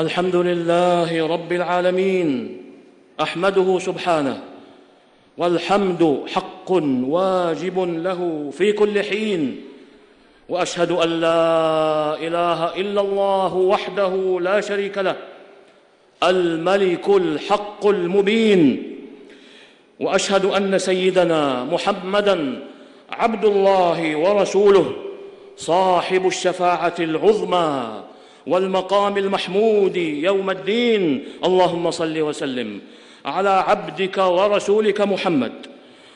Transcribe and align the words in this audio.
الحمد 0.00 0.36
لله 0.36 1.26
رب 1.26 1.52
العالمين 1.52 2.56
أحمده 3.20 3.78
سبحانه 3.78 4.42
والحمد 5.38 6.22
حق 6.34 6.70
واجب 7.16 7.78
له 7.78 8.50
في 8.52 8.72
كل 8.72 9.02
حين 9.02 9.62
وأشهد 10.48 10.90
أن 10.90 11.08
لا 11.08 12.14
إله 12.14 12.76
إلا 12.80 13.00
الله 13.00 13.54
وحده 13.54 14.38
لا 14.40 14.60
شريك 14.60 14.98
له 14.98 15.16
الملك 16.22 17.08
الحق 17.08 17.86
المبين 17.86 18.82
وأشهد 20.00 20.44
أن 20.44 20.78
سيدنا 20.78 21.64
محمدا 21.64 22.62
عبد 23.10 23.44
الله 23.44 24.16
ورسوله 24.16 24.92
صاحب 25.56 26.26
الشفاعة 26.26 26.94
العظمى 26.98 28.02
والمقام 28.46 29.18
المحمود 29.18 29.96
يوم 29.96 30.50
الدين. 30.50 31.24
اللهم 31.44 31.90
صل 31.90 32.20
وسلم 32.20 32.80
على 33.24 33.50
عبدك 33.50 34.18
ورسولك 34.18 35.00
محمد. 35.00 35.52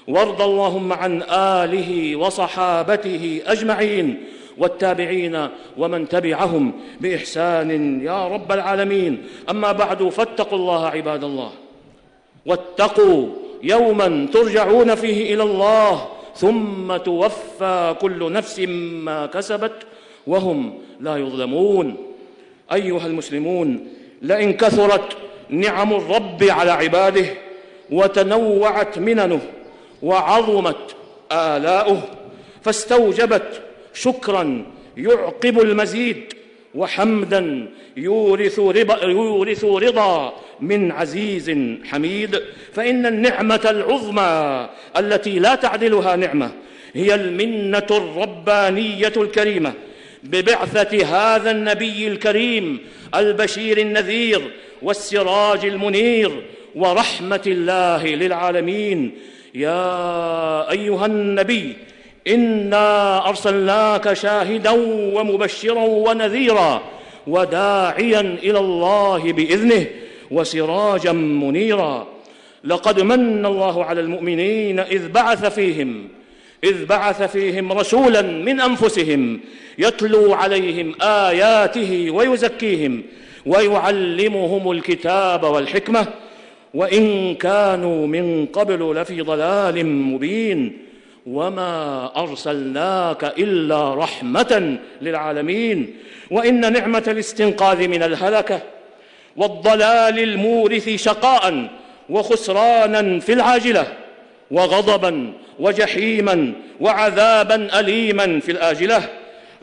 وارض 0.09 0.43
اللهم 0.43 0.93
عن 0.93 1.23
آله 1.63 2.17
وصحابته 2.17 3.41
أجمعين 3.47 4.25
والتابعين 4.59 5.49
ومن 5.79 6.09
تبعهم 6.09 6.73
بإحسان. 7.01 8.01
يا 8.03 8.29
رب 8.29 8.53
العالمين. 8.53 9.23
أما 9.51 9.73
بعد 9.73 10.09
فاتقوا 10.09 10.59
الله 10.59 10.87
عباد 10.87 11.25
الله. 11.25 11.51
واتقوا 12.47 13.29
يوما 13.63 14.29
ترجعون 14.33 14.95
فيه 14.95 15.35
إلى 15.35 15.43
الله 15.43 16.09
ثم 16.35 16.97
توفى 16.97 17.95
كل 18.01 18.33
نفس 18.33 18.61
ما 19.07 19.27
كسبت 19.27 19.73
وهم 20.27 20.79
لا 21.01 21.17
يظلمون. 21.17 22.14
أيها 22.73 23.07
المسلمون 23.07 23.87
لئن 24.23 24.53
كثرت 24.53 25.17
نعم 25.49 25.93
الرب 25.93 26.43
على 26.43 26.71
عباده 26.71 27.27
وتنوعت 27.91 28.99
مننه 28.99 29.41
وعظمت 30.03 30.97
آلاؤه 31.33 32.03
فاستوجبت 32.63 33.63
شكرا 33.95 34.65
يعقب 34.97 35.61
المزيد 35.61 36.35
وحمدا 36.75 37.69
يورث 37.97 38.59
رضا, 38.59 39.05
يورث 39.05 39.65
رضا 39.65 40.33
من 40.61 40.93
عزيز 40.93 41.59
حميد. 41.85 42.41
فإن 42.73 43.07
النعمة 43.07 43.61
العظمى 43.71 44.69
التي 44.97 45.39
لا 45.39 45.55
تعدلها 45.55 46.17
نعمة 46.17 46.51
هي 46.95 47.15
المنة 47.15 47.87
الربانية 47.91 49.13
الكريمة 49.17 49.73
ببعثة 50.25 51.07
هذا 51.07 51.51
النبي 51.51 52.09
الكريم 52.09 52.79
البشير 53.15 53.79
النذير 53.79 54.51
والسراج 54.83 55.65
المنير 55.65 56.43
ورحمة 56.75 57.43
الله 57.47 58.07
للعالمين. 58.07 59.15
يا 59.55 60.71
أيها 60.71 61.07
النبي 61.07 61.77
إنا 62.29 63.29
أرسلناك 63.29 64.13
شاهدا 64.13 64.71
ومبشرا 65.15 65.85
ونذيرا 65.85 66.83
وداعيا 67.27 68.21
إلى 68.21 68.59
الله 68.59 69.33
بإذنه 69.33 69.87
وسراجا 70.31 71.13
منيرا. 71.13 72.07
لقد 72.65 73.01
من 73.01 73.47
الله 73.47 73.85
على 73.85 74.01
المؤمنين 74.01 74.81
إذ 74.81 75.09
بعث 75.09 75.55
فيهم 75.55 76.09
إذ 76.65 76.85
بعث 76.87 77.23
فيهم 77.23 77.73
رسولا 77.73 78.23
من 78.23 78.61
أنفسهم 78.61 79.41
يتلو 79.79 80.35
عليهم 80.35 80.95
آياته 81.03 82.11
ويزكيهم 82.11 83.03
ويعلمهم 83.47 84.71
الكتاب 84.71 85.45
والحكمة 85.45 86.07
وإن 86.75 87.35
كانوا 87.35 88.07
من 88.07 88.47
قبل 88.47 88.95
لفي 88.97 89.21
ضلال 89.21 89.87
مبين 89.87 90.79
وما 91.27 92.11
أرسلناك 92.17 93.25
إلا 93.25 93.95
رحمة 93.95 94.79
للعالمين 95.03 95.97
وإن 96.31 96.73
نعمة 96.73 97.05
الاستنقاذ 97.09 97.89
من 97.89 98.03
الهلكة 98.03 98.61
والضلال 99.37 100.19
المورث 100.19 100.89
شقاء 100.89 101.69
وخسرانا 102.11 103.21
في 103.21 103.33
العاجلة 103.33 103.87
وغضبا 104.51 105.33
وجحيما 105.59 106.53
وعذابا 106.81 107.81
أليما 107.81 108.41
في 108.41 108.53
الآجلة. 108.53 109.09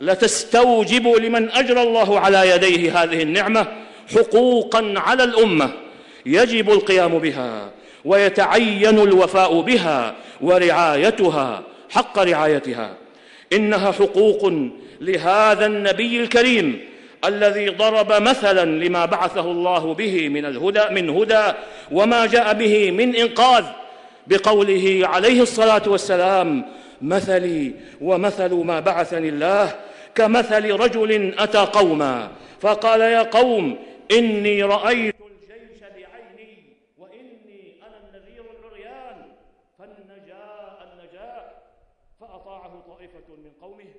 لتستوجب 0.00 1.08
لمن 1.08 1.50
اجرى 1.50 1.82
الله 1.82 2.20
على 2.20 2.50
يديه 2.50 3.02
هذه 3.02 3.22
النعمة 3.22 3.66
حقوقا 4.14 4.94
على 4.96 5.24
الأمة. 5.24 5.70
يجب 6.26 6.70
القيام 6.70 7.18
بها 7.18 7.70
ويتعين 8.04 8.98
الوفاء 8.98 9.60
بها 9.60 10.14
ورعايتها 10.40 11.62
حق 11.90 12.18
رعايتها. 12.18 12.94
إنها 13.52 13.92
حقوق 13.92 14.52
لهذا 15.00 15.66
النبي 15.66 16.20
الكريم 16.20 16.80
الذي 17.24 17.68
ضرب 17.68 18.12
مثلا 18.12 18.84
لما 18.84 19.04
بعثه 19.04 19.50
الله 19.50 19.94
به 19.94 20.28
من 20.28 20.44
الهدى 20.44 20.82
من 20.90 21.10
هدى 21.10 21.52
وما 21.92 22.26
جاء 22.26 22.52
به 22.54 22.90
من 22.90 23.14
إنقاذ. 23.16 23.64
بقوله 24.26 25.00
عليه 25.02 25.42
الصلاة 25.42 25.82
والسلام 25.86 26.64
مثلي 27.02 27.74
ومثل 28.00 28.54
ما 28.54 28.80
بعثني 28.80 29.28
الله 29.28 29.80
كمثل 30.14 30.70
رجل 30.70 31.34
أتى 31.38 31.58
قوما. 31.58 32.30
فقال 32.60 33.00
يا 33.00 33.22
قوم 33.22 33.78
إني 34.12 34.62
رأيت 34.62 35.14
الجيش 35.14 35.80
بعيني 35.80 36.58
وإني 36.98 37.74
أنا 37.86 37.96
النذير 38.08 38.44
العريان 38.60 39.16
فالنجاء 39.78 40.88
النجاء. 40.92 41.62
فأطاعه 42.20 42.84
طائفة 42.88 43.36
من 43.44 43.50
قومه 43.62 43.94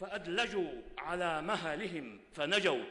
فأدلجوا 0.00 0.72
على 0.98 1.42
مهلهم 1.42 2.18
فنجوا. 2.34 2.84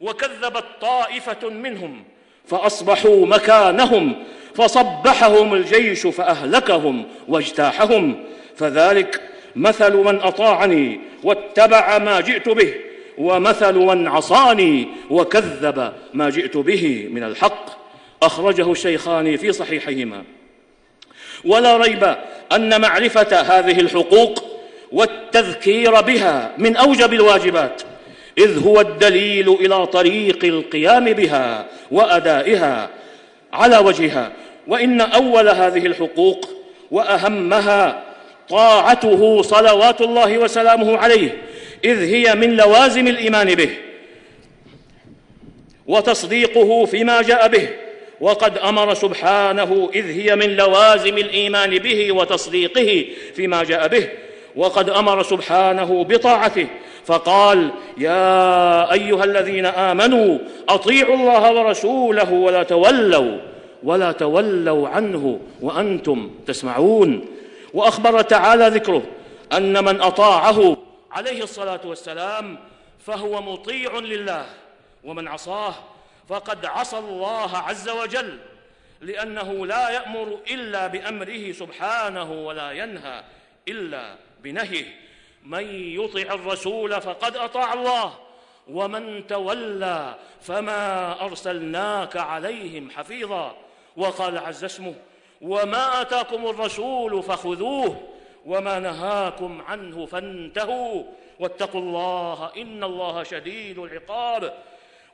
وكذبت 0.00 0.64
طائفة 0.80 1.48
منهم 1.48 2.04
فأصبحوا 2.46 3.26
مكانهم 3.26 4.24
فصبحهم 4.54 5.54
الجيش 5.54 6.06
فأهلكهم 6.06 7.04
واجتاحهم. 7.28 8.24
فذلك 8.56 9.20
مثل 9.56 9.96
من 9.96 10.20
أطاعني 10.20 11.00
واتبع 11.24 11.98
ما 11.98 12.20
جئت 12.20 12.48
به 12.48 12.74
ومثل 13.18 13.74
من 13.74 14.08
عصاني 14.08 14.88
وكذب 15.10 15.92
ما 16.14 16.30
جئت 16.30 16.56
به 16.56 17.08
من 17.10 17.22
الحق. 17.22 17.82
أخرجه 18.22 18.72
الشيخان 18.72 19.36
في 19.36 19.52
صحيحيهما 19.52 20.24
ولا 21.44 21.76
ريب 21.76 22.16
أن 22.52 22.80
معرفة 22.80 23.40
هذه 23.40 23.80
الحقوق 23.80 24.44
والتذكير 24.92 26.00
بها 26.00 26.52
من 26.58 26.76
أوجب 26.76 27.12
الواجبات 27.12 27.82
إذ 28.38 28.66
هو 28.66 28.80
الدليل 28.80 29.48
إلى 29.48 29.86
طريق 29.86 30.44
القيام 30.44 31.04
بها 31.04 31.66
وأدائها 31.90 32.90
على 33.52 33.78
وجهها. 33.78 34.32
وإن 34.68 35.00
أول 35.00 35.48
هذه 35.48 35.86
الحقوق 35.86 36.48
وأهمها 36.90 38.02
طاعته 38.48 39.42
صلوات 39.42 40.00
الله 40.00 40.38
وسلامه 40.38 40.98
عليه 40.98 41.38
إذ 41.84 41.98
هي 41.98 42.34
من 42.34 42.56
لوازم 42.56 43.06
الإيمان 43.06 43.54
به 43.54 43.70
وتصديقه 45.86 46.84
فيما 46.84 47.22
جاء 47.22 47.48
به. 47.48 47.68
وقد 48.20 48.58
أمر 48.58 48.94
سبحانه 48.94 49.90
إذ 49.94 50.06
هي 50.06 50.36
من 50.36 50.56
لوازم 50.56 51.18
الإيمان 51.18 51.78
به 51.78 52.12
وتصديقه 52.12 53.04
فيما 53.34 53.64
جاء 53.64 53.88
به. 53.88 54.08
وقد 54.56 54.90
أمر 54.90 55.22
سبحانه 55.22 56.04
بطاعته 56.04 56.66
فقال 57.06 57.70
يا 57.98 58.92
أيها 58.92 59.24
الذين 59.24 59.66
آمنوا 59.66 60.38
أطيعوا 60.68 61.14
الله 61.14 61.52
ورسوله 61.52 62.32
ولا 62.32 62.62
تولوا 62.62 63.38
ولا 63.82 64.12
تولوا 64.12 64.88
عنه 64.88 65.40
وأنتم 65.60 66.30
تسمعون. 66.46 67.26
وأخبر 67.74 68.22
تعالى 68.22 68.68
ذكره 68.68 69.02
أن 69.52 69.84
من 69.84 70.00
أطاعه 70.00 70.76
عليه 71.12 71.42
الصلاة 71.42 71.80
والسلام 71.84 72.58
فهو 73.06 73.42
مطيع 73.42 73.98
لله 73.98 74.46
ومن 75.04 75.28
عصاه 75.28 75.74
فقد 76.28 76.66
عصى 76.66 76.98
الله 76.98 77.56
عز 77.56 77.88
وجل 77.88 78.38
لأنه 79.00 79.66
لا 79.66 79.90
يأمر 79.90 80.38
إلا 80.50 80.86
بأمره 80.86 81.52
سبحانه 81.52 82.32
ولا 82.32 82.72
ينهى 82.72 83.22
إلا 83.68 84.14
بنهيه. 84.42 84.86
من 85.44 85.64
يطع 85.74 86.34
الرسول 86.34 87.00
فقد 87.00 87.36
أطاع 87.36 87.72
الله 87.72 88.14
ومن 88.70 89.26
تولى 89.26 90.14
فما 90.40 91.12
أرسلناك 91.24 92.16
عليهم 92.16 92.90
حفيظا. 92.90 93.56
وقال 93.96 94.38
عز 94.38 94.64
اسمه 94.64 94.94
وما 95.42 96.00
آتاكم 96.00 96.46
الرسول 96.46 97.22
فخذوه 97.22 98.08
وما 98.46 98.78
نهاكم 98.78 99.62
عنه 99.62 100.06
فانتهوا 100.06 101.04
واتقوا 101.38 101.80
الله 101.80 102.52
إن 102.56 102.84
الله 102.84 103.22
شديد 103.22 103.78
العقاب 103.78 104.54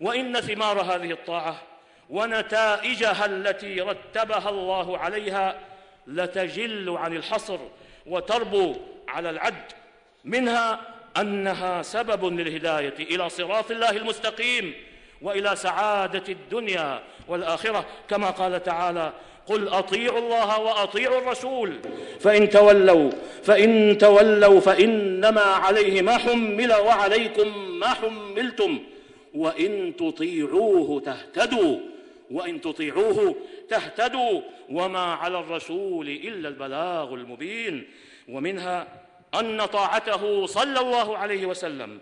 وإن 0.00 0.40
ثمار 0.40 0.80
هذه 0.80 1.10
الطاعة 1.10 1.62
ونتائجها 2.10 3.26
التي 3.26 3.80
رتبها 3.80 4.48
الله 4.48 4.98
عليها 4.98 5.60
لتجل 6.06 6.96
عن 6.96 7.16
الحصر 7.16 7.58
وتربو 8.06 8.76
على 9.08 9.30
العد 9.30 9.72
منها 10.24 10.80
أنها 11.16 11.82
سبب 11.82 12.24
للهداية 12.24 12.94
إلى 12.98 13.28
صراط 13.28 13.70
الله 13.70 13.90
المستقيم. 13.90 14.74
وإلى 15.22 15.56
سعادة 15.56 16.22
الدنيا 16.28 17.02
والآخرة. 17.28 17.86
كما 18.10 18.30
قال 18.30 18.62
تعالى 18.62 19.12
قل 19.46 19.68
أطيعوا 19.68 20.18
الله 20.18 20.60
وأطيعوا 20.60 21.18
الرسول 21.18 21.78
فإن 22.20 22.50
تولوا 22.50 23.10
فإن 23.42 23.98
تولوا 23.98 24.60
فإنما 24.60 25.40
عليه 25.40 26.02
ما 26.02 26.18
حمل 26.18 26.72
وعليكم 26.72 27.78
ما 27.78 27.88
حملتم. 27.88 28.78
وإن 29.34 29.96
تطيعوه 29.96 31.00
تهتدوا 31.00 31.78
وإن 32.30 32.60
تطيعوه 32.60 33.34
تهتدوا 33.68 34.40
وما 34.70 35.14
على 35.14 35.38
الرسول 35.38 36.08
إلا 36.08 36.48
البلاغ 36.48 37.14
المبين. 37.14 37.88
ومنها 38.28 38.86
أن 39.40 39.64
طاعته 39.64 40.46
صلى 40.46 40.80
الله 40.80 41.18
عليه 41.18 41.46
وسلم 41.46 41.98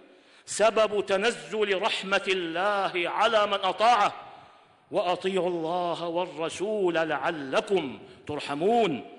سبب 0.46 1.06
تنزل 1.06 1.82
رحمة 1.82 2.24
الله 2.28 2.92
على 3.08 3.46
من 3.46 3.52
أطاعه. 3.52 4.14
وأطيعوا 4.90 5.48
الله 5.48 6.06
والرسول 6.06 6.94
لعلكم 6.94 7.98
ترحمون. 8.26 9.10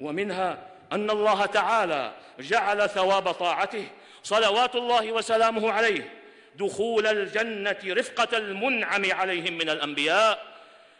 ومنها 0.00 0.58
أن 0.92 1.10
الله 1.10 1.46
تعالى 1.46 2.12
جعل 2.40 2.88
ثواب 2.88 3.32
طاعته 3.32 3.86
صلوات 4.22 4.76
الله 4.76 5.12
وسلامه 5.12 5.72
عليه 5.72 6.12
دخول 6.58 7.06
الجنة 7.06 7.76
رفقة 7.84 8.38
المنعم 8.38 9.12
عليهم 9.12 9.52
من 9.54 9.70
الأنبياء 9.70 10.54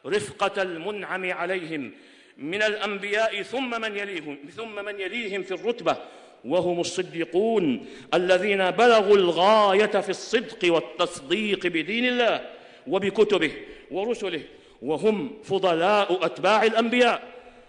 رفقة 0.06 0.62
المنعم 0.62 1.32
عليهم 1.32 1.92
من 2.38 2.62
الأنبياء 2.62 3.42
ثم 3.42 3.80
من 3.80 3.96
يليهم 3.96 4.38
ثم 4.56 4.84
من 4.84 5.00
يليهم 5.00 5.42
في 5.42 5.54
الرتبة. 5.54 5.96
وهم 6.44 6.80
الصديقون 6.80 7.86
الذين 8.14 8.70
بلغوا 8.70 9.16
الغاية 9.16 9.86
في 9.86 10.10
الصدق 10.10 10.74
والتصديق 10.74 11.66
بدين 11.66 12.04
الله 12.04 12.40
وبكتبه 12.86 13.52
ورسله 13.90 14.40
وهم 14.82 15.30
فضلاء 15.44 16.26
أتباع 16.26 16.62
الأنبياء 16.62 17.22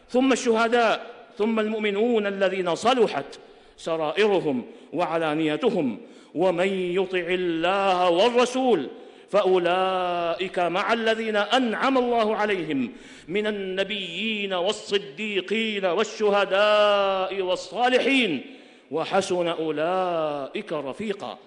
ثم 0.10 0.33
الشهداء 0.33 1.16
ثم 1.38 1.60
المؤمنون 1.60 2.27
الذين 2.27 2.75
صلحت 2.75 3.39
سرائرهم 3.77 4.66
وعلانيتهم 4.94 5.98
ومن 6.36 6.68
يطع 6.68 7.19
الله 7.19 8.10
والرسول 8.10 8.88
فأولئك 9.30 10.60
مع 10.60 10.94
الذين 10.94 11.36
أنعم 11.36 11.98
الله 11.98 12.36
عليهم 12.36 12.92
من 13.28 13.48
النبيين 13.48 14.54
والصديقين 14.54 15.86
والشهداء 15.86 17.42
والصالحين. 17.42 18.55
وحسن 18.92 19.48
أولئك 19.48 20.74
رفيقا. 20.74 21.38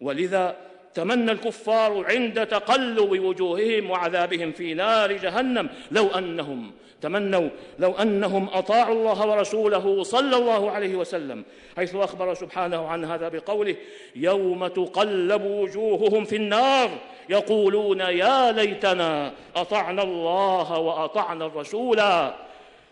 ولذا 0.00 0.56
تمنى 0.94 1.32
الكفار 1.32 2.04
عند 2.04 2.46
تقلب 2.46 3.10
وجوههم 3.10 3.90
وعذابهم 3.90 4.52
في 4.52 4.74
نار 4.74 5.12
جهنم. 5.12 5.68
لو 5.90 6.06
أنهم 6.06 6.72
تمنوا 7.04 7.48
لو 7.78 7.92
أنهم 7.92 8.48
أطاعوا 8.52 8.94
الله 8.94 9.26
ورسوله 9.26 10.02
صلى 10.02 10.36
الله 10.36 10.70
عليه 10.70 10.96
وسلم 10.96 11.44
حيث 11.76 11.94
أخبر 11.94 12.34
سبحانه 12.34 12.88
عن 12.88 13.04
هذا 13.04 13.28
بقوله 13.28 13.76
يوم 14.16 14.66
تقلب 14.66 15.44
وجوههم 15.44 16.24
في 16.24 16.36
النار 16.36 16.90
يقولون 17.28 18.00
يا 18.00 18.52
ليتنا 18.52 19.32
أطعنا 19.56 20.02
الله 20.02 20.78
وأطعنا 20.78 21.46
الرسول 21.46 22.00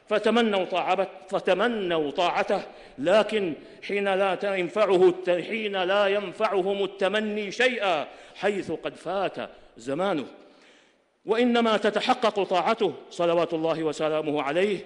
فتمنوا 0.08 0.64
طاعته 0.64 1.06
فتمنوا 1.28 2.10
طاعته 2.10 2.62
لكن 2.98 3.54
حين 3.82 4.14
لا 4.14 4.56
ينفعه 4.56 5.14
حين 5.28 5.82
لا 5.82 6.06
ينفعهم 6.06 6.84
التمني 6.84 7.52
شيئا 7.52 8.08
حيث 8.34 8.72
قد 8.72 8.94
فات 8.94 9.50
زمانه. 9.76 10.26
وإنما 11.26 11.76
تتحقق 11.76 12.42
طاعته 12.42 12.94
صلوات 13.10 13.54
الله 13.54 13.82
وسلامه 13.82 14.42
عليه 14.42 14.78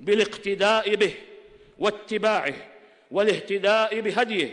بالاقتداء 0.00 0.94
به 0.94 1.12
واتباعه 1.78 2.54
والاهتداء 3.10 4.00
بهديه 4.00 4.52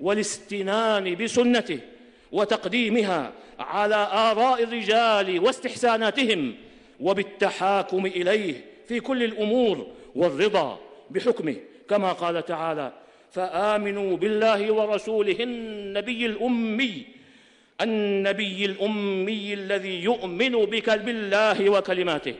والاستنان 0.00 1.14
بسنته 1.14 1.78
وتقديمها 2.32 3.32
على 3.58 3.94
آراء 4.12 4.62
الرجال 4.62 5.40
واستحساناتهم 5.40 6.54
وبالتحاكم 7.00 8.06
إليه 8.06 8.71
في 8.88 9.00
كل 9.00 9.22
الأمور 9.22 9.86
والرضا 10.14 10.78
بحكمه. 11.10 11.56
كما 11.90 12.12
قال 12.12 12.44
تعالى 12.44 12.92
فآمنوا 13.30 14.16
بالله 14.16 14.72
ورسوله 14.72 15.36
النبي 15.40 16.26
الأمي 16.26 17.04
النبي 17.80 18.64
الأمي 18.64 19.54
الذي 19.54 20.04
يؤمن 20.04 20.50
بك 20.50 20.90
بالله 20.90 21.70
وكلماته 21.70 22.34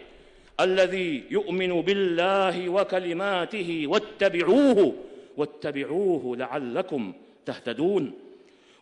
الذي 0.60 1.22
يؤمن 1.30 1.80
بالله 1.82 2.68
وكلماته 2.68 3.84
واتبعوه 3.86 4.94
واتبعوه 5.36 6.36
لعلكم 6.36 7.12
تهتدون. 7.46 8.12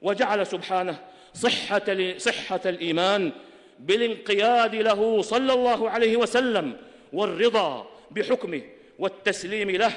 وجعل 0.02 0.46
سبحانه 0.46 0.98
صحة 1.34 2.18
صحة 2.18 2.60
الإيمان 2.66 3.32
بالانقياد 3.80 4.74
له 4.74 5.22
صلى 5.22 5.52
الله 5.52 5.90
عليه 5.90 6.16
وسلم 6.16 6.76
والرضا 7.12 7.86
بحكمه 8.10 8.62
والتسليم 8.98 9.70
له 9.70 9.92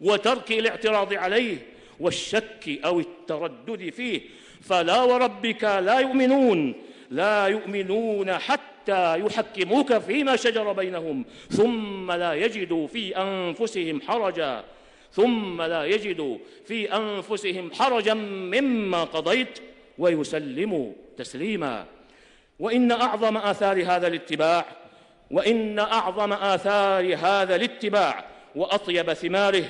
وترك 0.00 0.52
الاعتراض 0.52 1.14
عليه 1.14 1.56
والشك 2.00 2.80
أو 2.84 3.00
التردد 3.00 3.90
فيه. 3.90 4.20
فلا 4.62 5.02
وربك 5.02 5.64
لا 5.64 5.98
يؤمنون 5.98 6.74
لا 7.10 7.46
يؤمنون 7.46 8.38
حتى 8.38 9.20
يحكموك 9.20 9.98
فيما 9.98 10.36
شجر 10.36 10.72
بينهم 10.72 11.24
ثم 11.50 12.12
لا 12.12 12.34
يجدوا 12.34 12.86
في 12.86 13.16
أنفسهم 13.16 14.00
حرجا 14.00 14.64
ثم 15.12 15.62
لا 15.62 15.84
يجدوا 15.84 16.38
في 16.64 16.96
أنفسهم 16.96 17.70
حرجا 17.74 18.14
مما 18.14 19.04
قضيت 19.04 19.58
ويسلموا 19.98 20.92
تسليما. 21.16 21.86
وإن 22.58 22.92
أعظم 22.92 23.36
آثار 23.36 23.82
هذا 23.82 24.06
الاتباع 24.06 24.81
وإن 25.32 25.78
أعظم 25.78 26.32
آثار 26.32 27.16
هذا 27.16 27.56
الاتباع 27.56 28.24
وأطيب 28.56 29.12
ثماره 29.12 29.64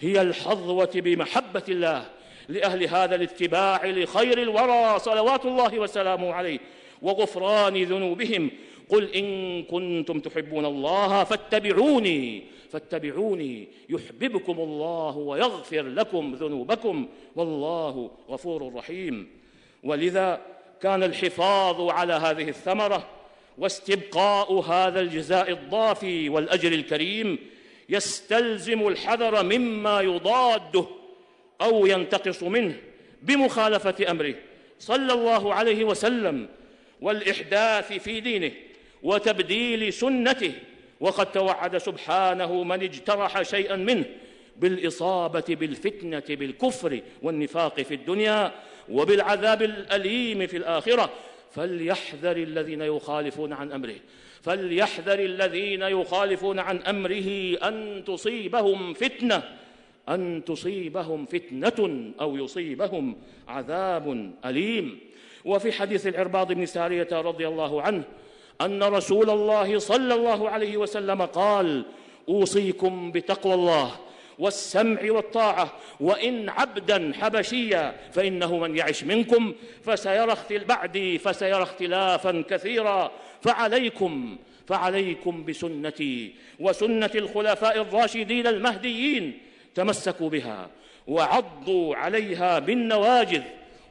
هي 0.00 0.20
الحظوة 0.20 0.90
بمحبة 0.94 1.62
الله 1.68 2.06
لأهل 2.48 2.84
هذا 2.84 3.14
الاتباع 3.14 3.86
لخير 3.86 4.42
الورى 4.42 4.98
صلوات 4.98 5.44
الله 5.44 5.78
وسلامه 5.78 6.32
عليه 6.32 6.58
وغفران 7.02 7.84
ذنوبهم. 7.84 8.50
قل 8.88 9.14
إن 9.14 9.62
كنتم 9.62 10.20
تحبون 10.20 10.64
الله 10.64 11.24
فاتبعوني 11.24 12.42
فاتبعوني 12.70 13.68
يحببكم 13.88 14.58
الله 14.58 15.16
ويغفر 15.16 15.82
لكم 15.82 16.34
ذنوبكم. 16.34 17.08
والله 17.36 18.10
غفور 18.30 18.74
رحيم. 18.74 19.28
ولذا 19.84 20.40
كان 20.82 21.02
الحفاظ 21.02 21.80
على 21.80 22.12
هذه 22.12 22.48
الثمرة 22.48 23.06
واستبقاء 23.58 24.52
هذا 24.60 25.00
الجزاء 25.00 25.50
الضافي 25.50 26.28
والأجر 26.28 26.72
الكريم 26.72 27.38
يستلزم 27.88 28.88
الحذر 28.88 29.42
مما 29.42 30.00
يضاده 30.00 30.86
أو 31.60 31.86
ينتقص 31.86 32.42
منه 32.42 32.76
بمخالفة 33.22 34.10
أمره 34.10 34.34
صلى 34.78 35.12
الله 35.12 35.54
عليه 35.54 35.84
وسلم 35.84 36.48
والإحداث 37.00 37.92
في 37.92 38.20
دينه 38.20 38.50
وتبديل 39.02 39.92
سنته. 39.92 40.52
وقد 41.00 41.32
توعد 41.32 41.78
سبحانه 41.78 42.64
من 42.64 42.82
اجترح 42.82 43.42
شيئا 43.42 43.76
منه 43.76 44.04
بالإصابة 44.56 45.44
بالفتنة 45.48 46.22
بالكفر 46.28 47.00
والنفاق 47.22 47.80
في 47.80 47.94
الدنيا 47.94 48.52
وبالعذاب 48.88 49.62
الأليم 49.62 50.46
في 50.46 50.56
الآخرة. 50.56 51.10
فليحذر 51.54 52.36
الذين 52.36 52.80
يخالفون 52.80 53.52
عن 53.52 53.72
أمره 53.72 53.96
فليحذر 54.42 55.18
الذين 55.18 55.82
يخالفون 55.82 56.58
عن 56.58 56.78
أمره 56.78 57.58
أن 57.68 58.04
تصيبهم 58.06 58.94
فتنة 58.94 59.42
أن 60.08 60.42
تصيبهم 60.46 61.26
فتنة 61.26 62.10
أو 62.20 62.36
يصيبهم 62.36 63.16
عذاب 63.48 64.32
أليم. 64.44 64.98
وفي 65.44 65.72
حديث 65.72 66.06
العرباض 66.06 66.52
بن 66.52 66.66
سارية 66.66 67.08
رضي 67.12 67.48
الله 67.48 67.82
عنه 67.82 68.04
أن 68.60 68.82
رسول 68.82 69.30
الله 69.30 69.78
صلى 69.78 70.14
الله 70.14 70.48
عليه 70.48 70.76
وسلم 70.76 71.22
قال 71.22 71.84
أوصيكم 72.28 73.12
بتقوى 73.12 73.54
الله 73.54 73.90
والسمع 74.38 75.00
والطاعة. 75.02 75.72
وإن 76.00 76.48
عبدا 76.48 77.12
حبشيا 77.20 77.94
فإنه 78.12 78.58
من 78.58 78.76
يعش 78.76 79.04
منكم 79.04 79.54
فسيرى 79.84 80.36
بعدي 80.50 81.18
فسيرى 81.18 81.62
اختلافا 81.62 82.44
كثيرا. 82.50 83.10
فعليكم 83.42 84.36
فعليكم 84.66 85.44
بسنتي 85.44 86.32
وسنة 86.60 87.10
الخلفاء 87.14 87.80
الراشدين 87.80 88.46
المهديين 88.46 89.38
تمسكوا 89.74 90.30
بها 90.30 90.70
وعضوا 91.06 91.96
عليها 91.96 92.58
بالنواجذ. 92.58 93.42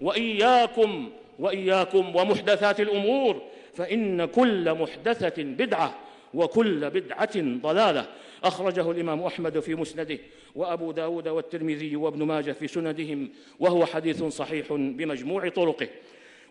وإياكم 0.02 1.10
وإياكم 1.40 2.16
ومحدثات 2.16 2.80
الأمور 2.80 3.42
فإن 3.76 4.26
كل 4.26 4.74
محدثة 4.74 5.44
بدعة. 5.44 5.96
وكل 6.34 6.90
بدعة 6.90 7.42
ضلالة. 7.62 8.06
أخرجه 8.44 8.92
الإمام 8.92 9.24
أحمد 9.24 9.60
في 9.60 9.76
مسنده 9.76 10.20
وأبو 10.56 10.92
داود 10.92 11.28
والترمذي 11.28 11.96
وابن 11.96 12.24
ماجه 12.24 12.52
في 12.52 12.68
سندهم 12.68 13.30
وهو 13.60 13.86
حديث 13.86 14.24
صحيح 14.24 14.74
بمجموع 14.74 15.50
طرقه. 15.50 15.88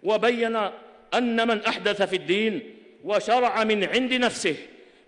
وبين 0.02 0.56
أن 1.14 1.48
من 1.48 1.60
أحدث 1.60 2.02
في 2.02 2.16
الدين 2.16 2.62
وشرع 3.04 3.64
من 3.64 3.84
عند 3.84 4.12
نفسه 4.12 4.56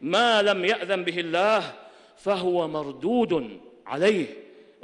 ما 0.00 0.43
لم 0.43 0.64
يأذن 0.64 1.04
به 1.04 1.21
الله 1.21 1.73
فهو 2.16 2.69
مردود 2.69 3.61
عليه 3.87 4.26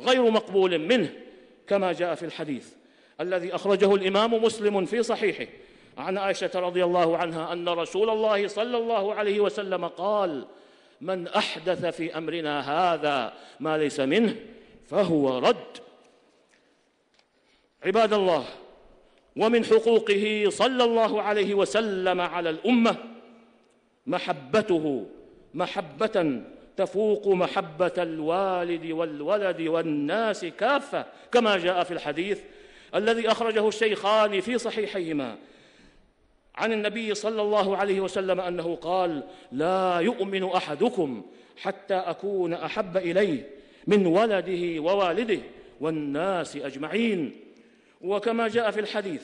غير 0.00 0.30
مقبول 0.30 0.78
منه 0.78 1.12
كما 1.66 1.92
جاء 1.92 2.14
في 2.14 2.22
الحديث 2.22 2.68
الذي 3.20 3.54
أخرجه 3.54 3.94
الإمام 3.94 4.34
مسلم 4.44 4.84
في 4.84 5.02
صحيحه. 5.02 5.46
عن 6.00 6.18
عائشة 6.18 6.50
رضي 6.54 6.84
الله 6.84 7.16
عنها 7.16 7.52
أن 7.52 7.68
رسول 7.68 8.10
الله 8.10 8.48
صلى 8.48 8.76
الله 8.76 9.14
عليه 9.14 9.40
وسلم 9.40 9.86
قال 9.88 10.46
من 11.00 11.28
أحدث 11.28 11.86
في 11.86 12.18
أمرنا 12.18 12.60
هذا 12.60 13.32
ما 13.60 13.78
ليس 13.78 14.00
منه 14.00 14.36
فهو 14.86 15.38
رد. 15.38 15.78
عباد 17.84 18.12
الله 18.12 18.44
ومن 19.36 19.64
حقوقه 19.64 20.44
صلى 20.48 20.84
الله 20.84 21.22
عليه 21.22 21.54
وسلم 21.54 22.20
على 22.20 22.50
الأمة 22.50 22.96
محبته 24.06 25.06
محبة 25.54 26.42
تفوق 26.76 27.28
محبة 27.28 27.92
الوالد 27.98 28.90
والولد 28.90 29.60
والناس 29.60 30.44
كافة 30.44 31.06
كما 31.32 31.58
جاء 31.58 31.84
في 31.84 31.90
الحديث 31.90 32.40
الذي 32.94 33.30
أخرجه 33.30 33.68
الشيخان 33.68 34.40
في 34.40 34.58
صحيحيهما. 34.58 35.36
عن 36.56 36.72
النبي 36.72 37.14
صلى 37.14 37.42
الله 37.42 37.76
عليه 37.76 38.00
وسلم 38.00 38.40
أنه 38.40 38.76
قال 38.76 39.22
لا 39.52 39.98
يؤمن 40.00 40.44
أحدكم 40.44 41.22
حتى 41.56 41.94
أكون 41.94 42.52
أحب 42.52 42.96
إليه 42.96 43.50
من 43.86 44.06
ولده 44.06 44.80
ووالده 44.80 45.40
والناس 45.80 46.56
أجمعين. 46.56 47.50
وكما 48.00 48.48
جاء 48.48 48.70
في 48.70 48.80
الحديث 48.80 49.22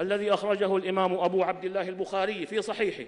الذي 0.00 0.34
أخرجه 0.34 0.76
الإمام 0.76 1.14
أبو 1.14 1.42
عبد 1.42 1.64
الله 1.64 1.88
البخاري 1.88 2.46
في 2.46 2.62
صحيحه 2.62 3.04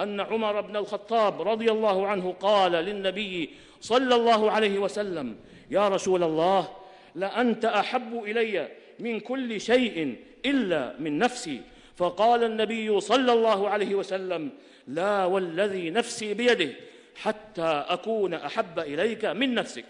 أن 0.00 0.20
عمر 0.20 0.60
بن 0.60 0.76
الخطاب 0.76 1.48
رضي 1.48 1.70
الله 1.70 2.06
عنه 2.06 2.34
قال 2.40 2.72
للنبي 2.72 3.50
صلى 3.80 4.14
الله 4.14 4.50
عليه 4.50 4.78
وسلم 4.78 5.36
يا 5.70 5.88
رسول 5.88 6.22
الله 6.22 6.68
لأنت 7.14 7.64
أحب 7.64 8.22
إلي 8.24 8.68
من 8.98 9.20
كل 9.20 9.60
شيء 9.60 10.16
إلا 10.46 10.94
من 10.98 11.18
نفسي 11.18 11.60
فقال 11.96 12.44
النبي 12.44 13.00
صلى 13.00 13.32
الله 13.32 13.68
عليه 13.68 13.94
وسلم 13.94 14.50
لا 14.88 15.24
والذي 15.24 15.90
نفسي 15.90 16.34
بيده 16.34 16.72
حتى 17.14 17.84
أكون 17.88 18.34
أحب 18.34 18.78
إليك 18.78 19.24
من 19.24 19.54
نفسك. 19.54 19.84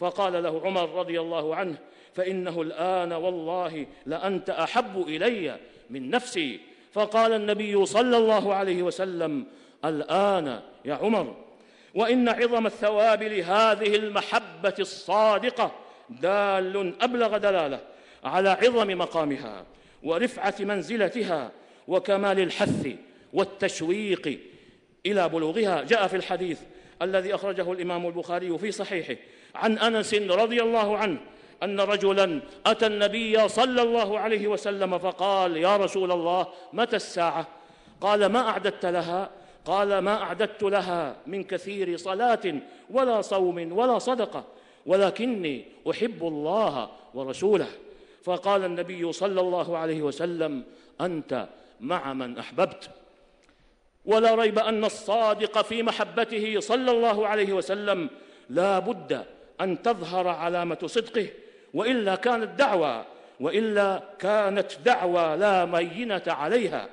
فقال 0.00 0.42
له 0.42 0.62
عمر 0.64 0.90
رضي 0.90 1.20
الله 1.20 1.56
عنه 1.56 1.76
فإنه 2.14 2.62
الآن 2.62 3.12
والله 3.12 3.86
لأنت 4.06 4.50
أحب 4.50 5.04
إلي 5.08 5.56
من 5.90 6.10
نفسي. 6.10 6.60
فقال 6.92 7.32
النبي 7.32 7.86
صلى 7.86 8.16
الله 8.16 8.54
عليه 8.54 8.82
وسلم 8.82 9.46
الآن 9.84 10.60
يا 10.84 10.94
عمر 10.94 11.36
وإن 11.94 12.28
عظم 12.28 12.66
الثواب 12.66 13.22
لهذه 13.22 13.96
المحبة 13.96 14.74
الصادقة 14.78 15.72
دال 16.10 16.94
أبلغ 17.02 17.36
دلالة 17.36 17.80
على 18.24 18.48
عظم 18.48 18.98
مقامها. 18.98 19.64
ورفعة 20.02 20.54
منزلتها 20.60 21.52
وكمال 21.88 22.40
الحث 22.40 22.88
والتشويق 23.32 24.38
إلى 25.06 25.28
بلوغها. 25.28 25.82
جاء 25.82 26.06
في 26.06 26.16
الحديث 26.16 26.60
الذي 27.02 27.34
أخرجه 27.34 27.72
الإمام 27.72 28.06
البخاري 28.06 28.58
في 28.58 28.72
صحيحه 28.72 29.16
عن 29.54 29.78
أنس 29.78 30.14
رضي 30.14 30.62
الله 30.62 30.98
عنه 30.98 31.18
أن 31.62 31.80
رجلا 31.80 32.40
أتى 32.66 32.86
النبي 32.86 33.48
صلى 33.48 33.82
الله 33.82 34.18
عليه 34.18 34.48
وسلم 34.48 34.98
فقال 34.98 35.56
يا 35.56 35.76
رسول 35.76 36.12
الله 36.12 36.46
متى 36.72 36.96
الساعة؟ 36.96 37.48
قال 38.00 38.26
ما 38.26 38.48
أعددت 38.48 38.86
لها. 38.86 39.30
قال 39.64 39.98
ما 39.98 40.22
أعددت 40.22 40.62
لها 40.62 41.16
من 41.26 41.44
كثير 41.44 41.96
صلاة 41.96 42.54
ولا 42.90 43.20
صوم 43.20 43.72
ولا 43.72 43.98
صدقة 43.98 44.44
ولكني 44.86 45.64
أحب 45.90 46.26
الله 46.26 46.90
ورسوله. 47.14 47.66
فقال 48.26 48.64
النبي 48.64 49.12
صلى 49.12 49.40
الله 49.40 49.78
عليه 49.78 50.02
وسلم 50.02 50.62
أنت 51.00 51.48
مع 51.80 52.12
من 52.12 52.38
أحببت. 52.38 52.90
ولا 54.04 54.34
ريب 54.34 54.58
أن 54.58 54.84
الصادق 54.84 55.62
في 55.62 55.82
محبته 55.82 56.60
صلى 56.60 56.90
الله 56.90 57.26
عليه 57.26 57.52
وسلم 57.52 58.10
لا 58.50 58.78
بد 58.78 59.24
أن 59.60 59.82
تظهر 59.82 60.28
علامة 60.28 60.78
صدقه 60.86 61.28
وإلا 61.74 62.14
كانت 62.14 62.58
دعوى 62.58 63.04
وإلا 63.40 64.02
كانت 64.18 64.72
دعوى 64.84 65.36
لا 65.36 65.64
بينه 65.64 66.22
عليها. 66.26 66.88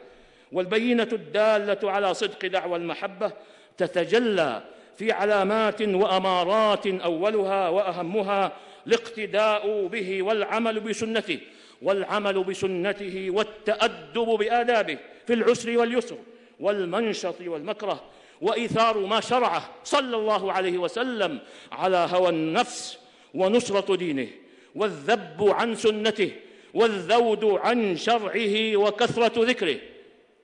والبينة 0.51 1.09
الدالة 1.13 1.91
على 1.91 2.13
صدق 2.13 2.45
دعوى 2.45 2.77
المحبة 2.77 3.31
تتجلى 3.77 4.61
في 4.97 5.11
علامات 5.11 5.81
وأمارات 5.81 6.87
أولها 6.87 7.69
وأهمها 7.69 8.51
الاقتداء 8.87 9.87
به 9.87 10.23
والعمل 10.23 10.79
بسنته 10.79 11.39
والعمل 11.81 12.43
بسنته 12.43 13.27
والتأدب 13.29 14.25
بآدابه 14.25 14.97
في 15.27 15.33
العسر 15.33 15.77
واليسر 15.77 16.17
والمنشط 16.59 17.41
والمكره 17.41 18.03
وإيثار 18.41 18.97
ما 18.97 19.19
شرعه 19.21 19.69
صلى 19.83 20.17
الله 20.17 20.51
عليه 20.53 20.77
وسلم 20.77 21.39
على 21.71 22.07
هوى 22.11 22.29
النفس 22.29 22.97
ونصرة 23.33 23.95
دينه 23.95 24.27
والذب 24.75 25.43
عن 25.49 25.75
سنته 25.75 26.31
والذود 26.73 27.45
عن 27.45 27.97
شرعه 27.97 28.75
وكثرة 28.75 29.45
ذكره 29.45 29.77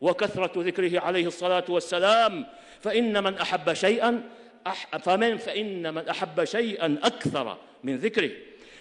وكثرة 0.01 0.51
ذكره 0.63 0.99
عليه 0.99 1.27
الصلاة 1.27 1.65
والسلام 1.69 2.45
فإن 2.81 3.23
من 3.23 3.33
أحب 3.33 3.73
شيئا 3.73 4.23
فمن 4.99 5.37
فإن 5.37 5.93
من 5.93 6.09
أحب 6.09 6.43
شيئا 6.43 6.99
أكثر 7.03 7.57
من 7.83 7.97
ذكره. 7.97 8.31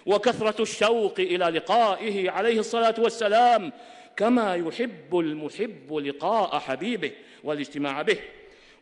وكثرة 0.05 0.61
الشوق 0.61 1.19
إلى 1.19 1.45
لقائه 1.45 2.29
عليه 2.29 2.59
الصلاة 2.59 2.95
والسلام 2.97 3.71
كما 4.17 4.55
يحب 4.55 5.19
المحب 5.19 5.93
لقاء 5.93 6.59
حبيبه 6.59 7.11
والاجتماع 7.43 8.01
به. 8.01 8.17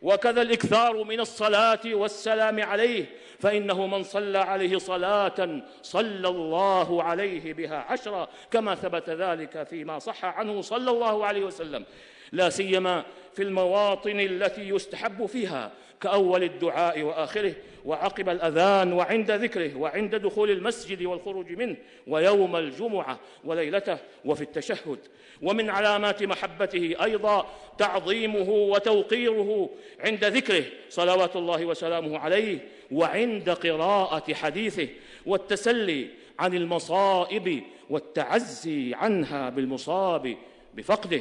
وكذا 0.02 0.42
الإكثار 0.42 1.04
من 1.04 1.20
الصلاة 1.20 1.80
والسلام 1.86 2.62
عليه 2.62 3.04
فإنه 3.38 3.86
من 3.86 4.02
صلى 4.02 4.38
عليه 4.38 4.78
صلاة 4.78 5.62
صلى 5.82 6.28
الله 6.28 7.02
عليه 7.02 7.52
بها 7.52 7.76
عشرا 7.76 8.28
كما 8.50 8.74
ثبت 8.74 9.10
ذلك 9.10 9.62
فيما 9.62 9.98
صح 9.98 10.24
عنه 10.24 10.60
صلى 10.60 10.90
الله 10.90 11.26
عليه 11.26 11.44
وسلم. 11.44 11.84
لا 12.32 12.50
سيما 12.50 13.04
في 13.34 13.42
المواطن 13.42 14.20
التي 14.20 14.68
يستحب 14.68 15.26
فيها 15.26 15.72
كأول 16.00 16.42
الدعاء 16.42 17.02
وآخره 17.02 17.54
وعقب 17.84 18.28
الأذان 18.28 18.92
وعند 18.92 19.30
ذكره 19.30 19.76
وعند 19.76 20.14
دخول 20.14 20.50
المسجد 20.50 21.02
والخروج 21.02 21.52
منه 21.52 21.76
ويوم 22.06 22.56
الجمعة 22.56 23.20
وليلته 23.44 23.98
وفي 24.24 24.42
التشهد. 24.42 24.98
ومن 25.42 25.70
علامات 25.70 26.22
محبته 26.22 26.94
أيضا 27.04 27.46
تعظيمه 27.78 28.50
وتوقيره 28.50 29.70
عند 30.00 30.24
ذكره 30.24 30.64
صلوات 30.88 31.36
الله 31.36 31.64
وسلامه 31.66 32.18
عليه 32.18 32.58
وعند 32.92 33.50
قراءة 33.50 34.34
حديثه 34.34 34.88
والتسلي 35.26 36.08
عن 36.38 36.54
المصائب 36.54 37.62
والتعزي 37.90 38.94
عنها 38.94 39.50
بالمصاب 39.50 40.36
بفقده. 40.74 41.20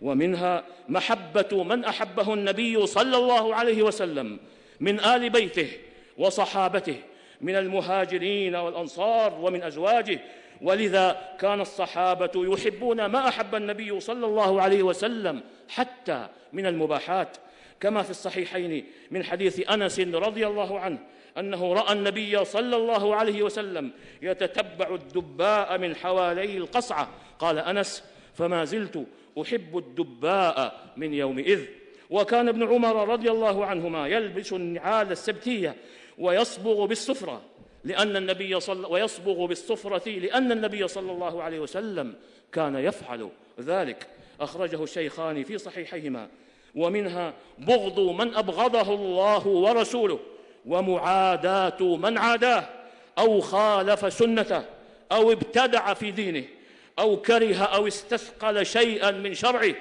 ومنها 0.00 0.64
محبة 0.88 1.64
من 1.64 1.84
أحبه 1.84 2.34
النبي 2.34 2.86
صلى 2.86 3.16
الله 3.16 3.54
عليه 3.54 3.82
وسلم 3.82 4.38
من 4.80 5.00
آل 5.00 5.30
بيته 5.30 5.68
وصحابته 6.18 6.96
من 7.40 7.56
المهاجرين 7.56 8.56
والأنصار 8.56 9.38
ومن 9.40 9.62
أزواجه. 9.62 10.20
ولذا 10.62 11.20
كان 11.40 11.60
الصحابة 11.60 12.30
يحبون 12.36 13.06
ما 13.06 13.28
أحب 13.28 13.54
النبي 13.54 14.00
صلى 14.00 14.26
الله 14.26 14.62
عليه 14.62 14.82
وسلم 14.82 15.40
حتى 15.68 16.26
من 16.52 16.66
المباحات. 16.66 17.36
كما 17.80 18.02
في 18.02 18.10
الصحيحين 18.10 18.86
من 19.10 19.24
حديث 19.24 19.70
أنس 19.70 20.00
رضي 20.00 20.46
الله 20.46 20.80
عنه 20.80 20.98
أنه 21.38 21.72
رأى 21.72 21.92
النبي 21.92 22.44
صلى 22.44 22.76
الله 22.76 23.16
عليه 23.16 23.42
وسلم 23.42 23.90
يتتبع 24.22 24.94
الدباء 24.94 25.78
من 25.78 25.96
حوالي 25.96 26.56
القصعة. 26.56 27.08
قال 27.38 27.58
أنس 27.58 28.04
فما 28.34 28.64
زلت 28.64 29.06
أحب 29.42 29.78
الدباء 29.78 30.92
من 30.96 31.14
يومئذ 31.14 31.60
وكان 32.10 32.48
ابن 32.48 32.62
عمر 32.62 33.08
رضي 33.08 33.30
الله 33.30 33.66
عنهما 33.66 34.08
يلبس 34.08 34.52
النعال 34.52 35.12
السبتية 35.12 35.76
ويصبغ 36.18 36.86
بالسفره 36.86 37.42
لأن 37.84 38.16
النبي 38.16 38.60
صلى 38.60 38.86
ويصبغ 38.86 39.46
بالصفرة 39.46 40.08
لأن 40.08 40.52
النبي 40.52 40.88
صلى 40.88 41.12
الله 41.12 41.42
عليه 41.42 41.60
وسلم 41.60 42.14
كان 42.52 42.76
يفعل 42.76 43.30
ذلك. 43.60 44.06
أخرجه 44.40 44.82
الشيخان 44.82 45.44
في 45.44 45.58
صحيحيهما. 45.58 46.28
ومنها 46.74 47.34
بغض 47.58 48.00
من 48.00 48.34
أبغضه 48.34 48.94
الله 48.94 49.46
ورسوله 49.46 50.18
ومعاداة 50.66 51.82
من 51.82 52.18
عاداه 52.18 52.68
أو 53.18 53.40
خالف 53.40 54.12
سنته 54.12 54.64
أو 55.12 55.32
ابتدع 55.32 55.94
في 55.94 56.10
دينه. 56.10 56.44
أو 56.98 57.16
كره 57.16 57.56
أو 57.56 57.86
استثقل 57.86 58.66
شيئا 58.66 59.10
من 59.10 59.34
شرعه 59.34 59.74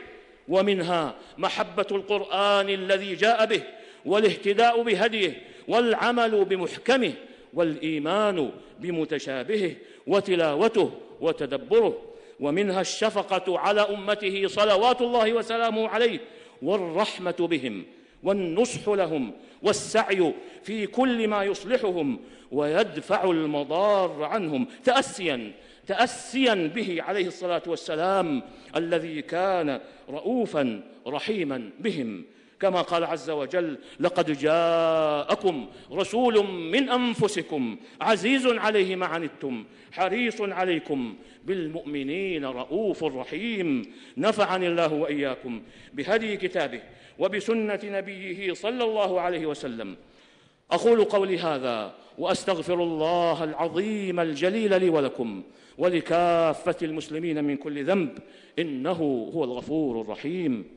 ومنها 0.48 1.16
محبة 1.38 1.88
القرآن 1.92 2.70
الذي 2.70 3.16
جاء 3.16 3.46
به 3.46 3.64
والاهتداء 4.06 4.82
بهديه 4.84 5.42
والعمل 5.68 6.46
بمحكمه 6.46 7.14
والإيمان 7.54 8.52
بمتشابهه 8.80 9.72
وتلاوته 10.08 10.92
وتدبره. 11.22 12.02
ومنها 12.40 12.82
الشفقة 12.82 13.60
على 13.60 13.82
أمته 13.82 14.48
صلوات 14.48 15.02
الله 15.02 15.34
وسلامه 15.34 15.88
عليه 15.88 16.20
والرحمة 16.62 17.36
بهم 17.40 17.86
والنصح 18.24 18.88
لهم 18.88 19.32
والسعي 19.64 20.34
في 20.64 20.88
كل 20.88 21.28
ما 21.28 21.44
يصلحهم 21.44 22.20
ويدفع 22.52 23.24
المضار 23.24 24.24
عنهم 24.24 24.68
تاسيا. 24.84 25.52
تاسيا 25.88 26.72
به 26.76 26.98
عليه 27.02 27.28
الصلاة 27.28 27.64
والسلام 27.68 28.42
الذي 28.76 29.22
كان 29.22 29.80
رؤوفا 30.10 30.84
رحيما 31.08 31.70
بهم. 31.80 32.26
كما 32.60 32.82
قال 32.82 33.04
عز 33.04 33.30
وجل 33.30 33.78
لقد 34.00 34.32
جاءكم 34.32 35.68
رسول 35.92 36.48
من 36.48 36.90
أنفسكم 36.90 37.78
عزيز 38.02 38.48
عليه 38.48 38.96
ما 38.96 39.06
عنتم 39.06 39.66
حريص 39.92 40.42
عليكم 40.42 41.16
بالمؤمنين 41.44 42.46
رؤوف 42.46 43.04
رحيم. 43.04 43.82
نفعني 44.18 44.68
الله 44.68 44.94
وإياكم 44.94 45.62
بهدي 45.94 46.38
كتابه 46.38 46.82
وبسنة 47.20 47.80
نبيه 47.84 48.54
صلى 48.54 48.84
الله 48.84 49.22
عليه 49.22 49.46
وسلم 49.46 49.96
أقول 50.72 51.04
قولي 51.04 51.40
هذا 51.40 51.94
وأستغفر 52.18 52.84
الله 52.84 53.44
العظيم 53.44 54.20
الجليل 54.20 54.80
لي 54.80 54.90
ولكم 54.90 55.44
ولكافة 55.78 56.76
المسلمين 56.82 57.44
من 57.44 57.58
كل 57.58 57.86
ذنب 57.86 58.18
إنه 58.60 59.30
هو 59.34 59.44
الغفور 59.44 60.02
الرحيم. 60.02 60.77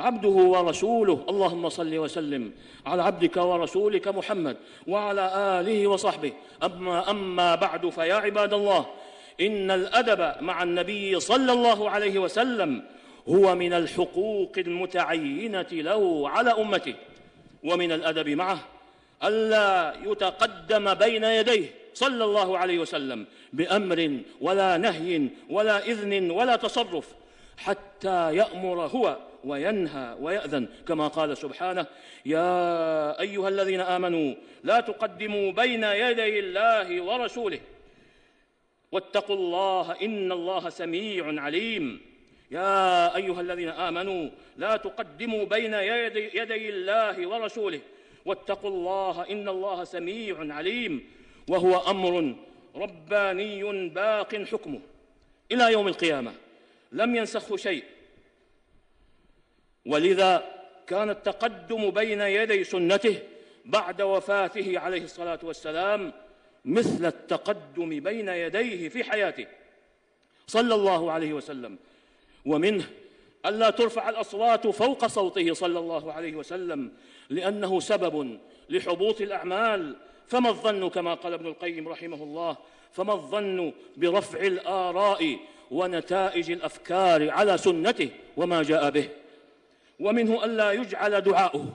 عبده 0.00 0.28
ورسوله. 0.28 1.24
اللهم 1.28 1.68
صل 1.68 1.98
وسلم 1.98 2.52
على 2.86 3.02
عبدك 3.02 3.36
ورسولك 3.36 4.08
محمد 4.08 4.56
وعلى 4.86 5.32
آله 5.60 5.86
وصحبه. 5.86 6.32
اما 6.62 7.10
أما 7.10 7.54
بعد 7.54 7.88
فيا 7.88 8.14
عباد 8.14 8.54
الله 8.54 8.86
إن 9.40 9.70
الأدب 9.70 10.42
مع 10.42 10.62
النبي 10.62 11.20
صلى 11.20 11.52
الله 11.52 11.90
عليه 11.90 12.18
وسلم 12.18 12.82
هو 13.28 13.54
من 13.54 13.72
الحقوق 13.72 14.52
المتعينة 14.58 15.66
له 15.72 16.28
على 16.28 16.50
أمته. 16.50 16.94
ومن 17.64 17.92
الأدب 17.92 18.28
معه 18.28 18.58
ألا 19.24 19.94
يتقدم 20.04 20.94
بين 20.94 21.24
يديه 21.24 21.66
صلى 21.94 22.24
الله 22.24 22.58
عليه 22.58 22.78
وسلم 22.78 23.26
بأمر 23.52 24.18
ولا 24.40 24.76
نهي 24.76 25.28
ولا 25.50 25.86
إذن 25.86 26.30
ولا 26.30 26.56
تصرف. 26.56 27.06
حتى 27.60 28.36
يأمر 28.36 28.86
هو 28.86 29.16
وينهى 29.44 30.16
ويأذن. 30.20 30.68
كما 30.88 31.08
قال 31.08 31.36
سبحانه 31.36 31.86
يا 32.26 33.20
أيها 33.20 33.48
الذين 33.48 33.80
آمنوا 33.80 34.34
لا 34.64 34.80
تقدموا 34.80 35.52
بين 35.52 35.84
يدي 35.84 36.38
الله 36.38 36.88
ورسوله. 37.02 37.60
واتقوا 38.92 39.36
الله 39.36 39.86
إن 40.02 40.32
الله 40.32 40.68
سميع 40.68 41.42
عليم. 41.42 42.00
يا 42.50 43.16
أيها 43.16 43.40
الذين 43.40 43.68
آمنوا 43.68 44.28
لا 44.56 44.76
تقدموا 44.76 45.44
بين 45.44 45.74
يدي, 45.74 46.24
يدي 46.40 46.68
الله 46.68 47.16
ورسوله. 47.26 47.80
واتقوا 48.24 48.70
الله 48.70 49.16
إن 49.30 49.48
الله 49.48 49.84
سميع 49.84 50.54
عليم. 50.54 50.94
وهو 51.48 51.90
أمر 51.90 52.34
رباني 52.76 53.88
باق 53.88 54.32
حكمه. 54.36 54.80
إلى 55.52 55.72
يوم 55.72 55.88
القيامة. 55.88 56.32
لم 56.92 57.16
ينسخه 57.16 57.56
شيء. 57.56 57.84
ولذا 59.86 60.60
كان 60.86 61.10
التقدم 61.10 61.90
بين 61.90 62.20
يدي 62.20 62.64
سنته 62.64 63.22
بعد 63.64 64.02
وفاته 64.02 64.78
عليه 64.78 65.02
الصلاة 65.02 65.38
والسلام 65.42 66.12
مثل 66.64 67.06
التقدم 67.06 68.00
بين 68.00 68.28
يديه 68.28 68.88
في 68.88 69.04
حياته. 69.04 69.46
صلى 70.46 70.74
الله 70.74 71.12
عليه 71.12 71.32
وسلم. 71.32 71.78
ومنه 72.46 72.84
الا 73.46 73.70
ترفع 73.70 74.08
الأصوات 74.08 74.66
فوق 74.66 75.06
صوته 75.06 75.54
صلى 75.54 75.78
الله 75.78 76.12
عليه 76.12 76.34
وسلم 76.34 76.92
لأنه 77.28 77.80
سبب 77.80 78.38
لحبوط 78.70 79.20
الأعمال. 79.20 79.96
فما 80.26 80.48
الظن 80.48 80.88
كما 80.88 81.14
قال 81.14 81.32
ابن 81.32 81.46
القيم 81.46 81.88
رحمه 81.88 82.22
الله؟ 82.22 82.56
فما 82.92 83.12
الظن 83.12 83.72
برفع 83.96 84.40
الآراء 84.40 85.36
ونتائج 85.70 86.50
الأفكار 86.50 87.30
على 87.30 87.58
سنته 87.58 88.08
وما 88.36 88.62
جاء 88.62 88.90
به. 88.90 89.08
ومنه 90.00 90.44
الا 90.44 90.72
يجعل 90.72 91.20
دعاؤه 91.20 91.66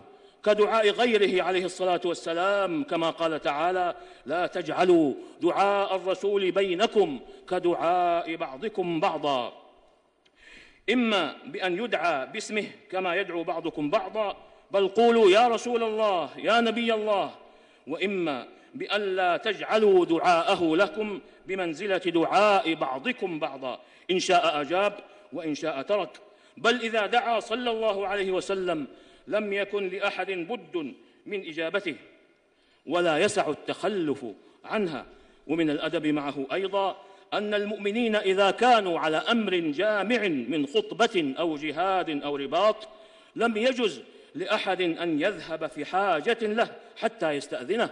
كدعاء 0.46 0.90
غيره 0.90 1.44
عليه 1.44 1.66
الصلاة 1.66 2.02
والسلام 2.06 2.84
كما 2.84 3.10
قال 3.10 3.42
تعالى 3.42 3.96
لا 4.26 4.48
تجعلوا 4.48 5.14
دعاء 5.42 5.96
الرسول 5.96 6.52
بينكم 6.52 7.20
كدعاء 7.50 8.36
بعضكم 8.36 9.00
بعضا. 9.00 9.54
إما 10.90 11.36
بأن 11.46 11.84
يدعى 11.84 12.28
باسمه 12.28 12.66
كما 12.92 13.16
يدعو 13.16 13.44
بعضكم 13.44 13.90
بعضا 13.90 14.38
بل 14.72 14.88
قولوا 14.88 15.30
يا 15.30 15.48
رسول 15.48 15.84
الله 15.84 16.30
يا 16.38 16.62
نبي 16.62 16.94
الله. 16.94 17.32
وإما 17.88 18.48
بان 18.76 19.16
لا 19.16 19.38
تجعلوا 19.38 20.06
دعاءه 20.06 20.76
لكم 20.76 21.20
بمنزلة 21.48 21.98
دعاء 21.98 22.74
بعضكم 22.74 23.40
بعضا. 23.40 23.80
إن 24.12 24.20
شاء 24.20 24.62
أجاب 24.62 24.94
وإن 25.34 25.56
شاء 25.56 25.82
ترك. 25.82 26.10
بل 26.58 26.82
إذا 26.82 27.06
دعا 27.06 27.40
صلى 27.40 27.72
الله 27.72 28.08
عليه 28.08 28.32
وسلم 28.32 28.88
لم 29.28 29.54
يكن 29.54 29.90
لأحد 29.90 30.32
بد 30.32 30.94
من 31.26 31.48
إجابته 31.48 31.96
ولا 32.86 33.18
يسع 33.18 33.50
التخلف 33.50 34.26
عنها. 34.66 35.06
ومن 35.48 35.70
الأدب 35.70 36.08
معه 36.08 36.48
أيضا 36.54 36.98
أن 37.34 37.54
المؤمنين 37.54 38.16
إذا 38.16 38.52
كانوا 38.52 39.00
على 39.00 39.18
أمر 39.18 39.56
جامع 39.56 40.28
من 40.28 40.68
خطبة 40.68 41.36
أو 41.40 41.56
جهاد 41.56 42.24
أو 42.24 42.36
رباط 42.36 42.88
لم 43.36 43.58
يجز 43.58 44.02
لأحد 44.36 44.82
أن 44.82 45.22
يذهب 45.22 45.68
في 45.68 45.86
حاجة 45.86 46.38
له 46.42 46.68
حتى 46.98 47.32
يستأذنه. 47.32 47.90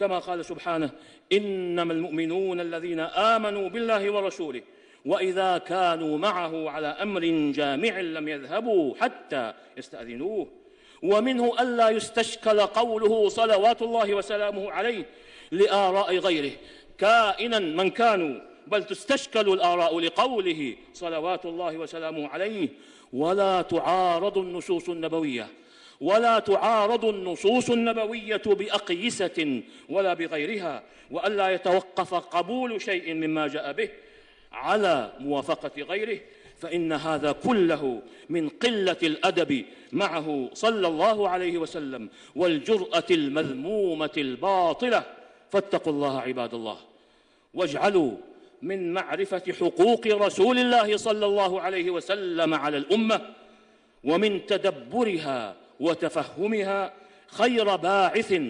كما 0.00 0.18
قال 0.18 0.44
سبحانه 0.44 0.90
إنما 1.32 1.92
المؤمنون 1.92 2.60
الذين 2.60 3.00
آمنوا 3.00 3.68
بالله 3.68 4.10
ورسوله 4.10 4.62
وإذا 5.06 5.58
كانوا 5.58 6.18
معه 6.18 6.70
على 6.70 6.86
أمر 6.86 7.52
جامع 7.52 8.00
لم 8.00 8.28
يذهبوا 8.28 8.94
حتى 9.00 9.52
يستأذنوه. 9.76 10.48
ومنه 11.02 11.52
ألا 11.60 11.88
يستشكل 11.88 12.60
قوله 12.60 13.28
صلوات 13.28 13.82
الله 13.82 14.14
وسلامه 14.14 14.70
عليه 14.70 15.04
لآراء 15.50 16.16
غيره. 16.18 16.52
كائنا 16.98 17.58
من 17.58 17.90
كانوا 17.90 18.40
بل 18.66 18.84
تستشكل 18.84 19.52
الآراء 19.52 20.00
لقوله 20.00 20.76
صلوات 20.92 21.46
الله 21.46 21.78
وسلامه 21.78 22.28
عليه 22.28 22.68
ولا 23.12 23.62
تعارض 23.62 24.38
النصوص 24.38 24.88
النبوية. 24.88 25.48
ولا 26.00 26.38
تعارض 26.38 27.04
النصوص 27.04 27.70
النبوية 27.70 28.42
بأقيسة 28.46 29.62
ولا 29.88 30.14
بغيرها 30.14 30.82
والا 31.10 31.48
يتوقف 31.50 32.14
قبول 32.14 32.80
شيء 32.82 33.14
مما 33.14 33.46
جاء 33.48 33.72
به 33.72 33.88
على 34.52 35.12
موافقة 35.20 35.82
غيره 35.82 36.20
فإن 36.58 36.92
هذا 36.92 37.32
كله 37.32 38.02
من 38.28 38.48
قلة 38.48 38.96
الأدب 39.02 39.64
معه 39.92 40.50
صلى 40.52 40.88
الله 40.88 41.28
عليه 41.28 41.58
وسلم 41.58 42.08
والجرأة 42.36 43.04
المذمومة 43.10 44.10
الباطلة. 44.16 45.04
فاتقوا 45.50 45.92
الله 45.92 46.20
عباد 46.20 46.54
الله 46.54 46.78
واجعلوا 47.54 48.12
من 48.62 48.92
معرفة 48.92 49.52
حقوق 49.60 50.06
رسول 50.06 50.58
الله 50.58 50.96
صلى 50.96 51.26
الله 51.26 51.60
عليه 51.60 51.90
وسلم 51.90 52.54
على 52.54 52.76
الأمة 52.76 53.20
ومن 54.04 54.46
تدبرها 54.46 55.56
وتفهمها 55.80 56.92
خير 57.26 57.76
باعث 57.76 58.40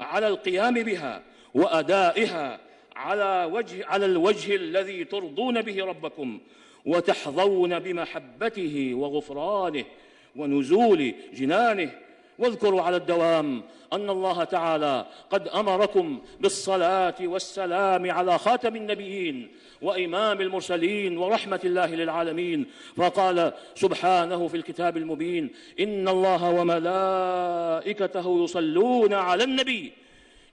على 0.00 0.28
القيام 0.28 0.74
بها 0.74 1.22
وأدائها 1.54 2.60
على 2.96 3.50
وجه 3.52 3.86
على 3.86 4.06
الوجه 4.06 4.56
الذي 4.56 5.04
ترضون 5.04 5.62
به 5.62 5.84
ربكم 5.84 6.40
وتحظون 6.86 7.78
بمحبته 7.78 8.94
وغفرانه 8.94 9.84
ونزول 10.36 11.14
جنانه 11.34 11.92
واذكروا 12.38 12.82
على 12.82 12.96
الدوام 12.96 13.62
أن 13.92 14.10
الله 14.10 14.44
تعالى 14.44 15.06
قد 15.30 15.48
أمركم 15.48 16.20
بالصلاة 16.40 17.14
والسلام 17.20 18.10
على 18.10 18.38
خاتم 18.38 18.76
النبيين 18.76 19.48
وإمام 19.82 20.40
المرسلين 20.40 21.18
ورحمة 21.18 21.60
الله 21.64 21.94
للعالمين. 21.94 22.66
فقال 22.96 23.52
سبحانه 23.74 24.48
في 24.48 24.56
الكتاب 24.56 24.96
المبين 24.96 25.50
إن 25.80 26.08
الله 26.08 26.50
وملائكته 26.50 28.44
يصلون 28.44 29.14
على 29.14 29.44
النبي. 29.44 29.92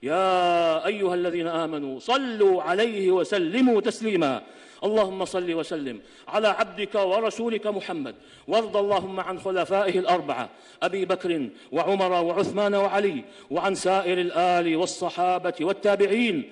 يا 0.02 0.86
أيها 0.86 1.14
الذين 1.14 1.46
آمنوا 1.46 1.98
صلوا 1.98 2.62
عليه 2.62 3.10
وسلموا 3.10 3.80
تسليما. 3.80 4.42
اللهم 4.84 5.24
صل 5.24 5.54
وسلم 5.54 6.00
على 6.28 6.48
عبدك 6.48 6.94
ورسولك 6.94 7.66
محمد. 7.66 8.14
وارض 8.48 8.76
اللهم 8.76 9.20
عن 9.20 9.38
خلفائه 9.38 9.98
الأربعة 9.98 10.50
أبي 10.82 11.04
بكر 11.04 11.48
وعمر 11.72 12.12
وعثمان 12.12 12.74
وعلي 12.74 13.24
وعن 13.50 13.74
سائر 13.74 14.20
الآل 14.20 14.76
والصحابة 14.76 15.54
والتابعين 15.60 16.50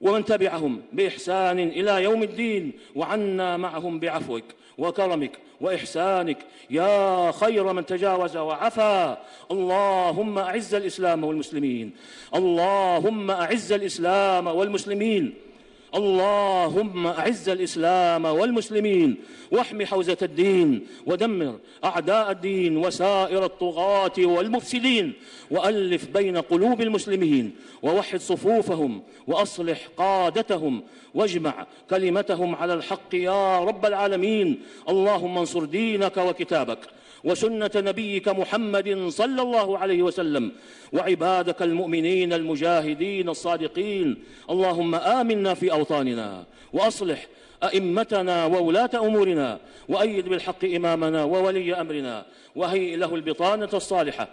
ومن 0.00 0.24
تبعهم 0.24 0.82
بإحسان 0.92 1.58
إلى 1.58 2.02
يوم 2.02 2.22
الدين 2.22 2.72
وعنا 2.94 3.56
معهم 3.56 3.98
بعفوك. 3.98 4.44
وكرمك 4.78 5.32
وإحسانك. 5.60 6.38
يا 6.70 7.32
خير 7.32 7.72
من 7.72 7.86
تجاوز 7.86 8.36
وعفا. 8.36 9.18
اللهم 9.50 10.38
أعز 10.38 10.74
الإسلام 10.74 11.24
والمسلمين. 11.24 11.90
اللهم 12.34 13.30
أعز 13.30 13.72
الإسلام 13.72 14.46
والمسلمين. 14.46 15.34
اللهم 15.94 17.06
أعز 17.06 17.48
الإسلام 17.48 18.24
والمسلمين 18.24 19.16
واحم 19.50 19.84
حوزة 19.84 20.16
الدين 20.22 20.86
ودمر 21.06 21.58
أعداء 21.84 22.30
الدين 22.30 22.76
وسائر 22.76 23.44
الطغاة 23.44 24.12
والمفسدين 24.18 25.12
وألف 25.50 26.06
بين 26.08 26.36
قلوب 26.36 26.80
المسلمين 26.80 27.54
ووحد 27.82 28.20
صفوفهم 28.20 29.02
وأصلح 29.26 29.88
قادتهم 29.96 30.82
واجمع 31.14 31.66
كلمتهم 31.90 32.54
على 32.54 32.74
الحق 32.74 33.14
يا 33.14 33.58
رب 33.64 33.86
العالمين 33.86 34.60
اللهم 34.88 35.38
انصر 35.38 35.64
دينك 35.64 36.16
وكتابك 36.16 36.78
وسنة 37.24 37.70
نبيك 37.76 38.28
محمد 38.28 39.08
صلى 39.08 39.42
الله 39.42 39.78
عليه 39.78 40.02
وسلم 40.02 40.52
وعبادك 40.92 41.62
المؤمنين 41.62 42.32
المجاهدين 42.32 43.28
الصادقين. 43.28 44.22
اللهم 44.50 44.94
آمنا 44.94 45.54
في 45.54 45.72
أوطاننا 45.72 46.44
وأصلح 46.72 47.26
أئمتنا 47.62 48.46
وولاة 48.46 48.90
أمورنا 48.94 49.60
وأيد 49.88 50.28
بالحق 50.28 50.64
إمامنا 50.64 51.24
وولي 51.24 51.74
أمرنا 51.74 52.26
وهيئ 52.56 52.96
له 52.96 53.14
البطانة 53.14 53.68
الصالحة 53.74 54.28